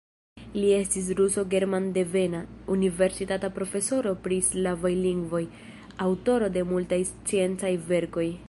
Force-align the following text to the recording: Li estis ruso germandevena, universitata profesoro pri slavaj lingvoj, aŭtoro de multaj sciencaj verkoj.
Li 0.53 0.69
estis 0.75 1.09
ruso 1.19 1.43
germandevena, 1.51 2.39
universitata 2.77 3.51
profesoro 3.59 4.15
pri 4.27 4.41
slavaj 4.51 4.93
lingvoj, 5.05 5.45
aŭtoro 6.07 6.53
de 6.57 6.69
multaj 6.75 7.05
sciencaj 7.13 7.77
verkoj. 7.93 8.31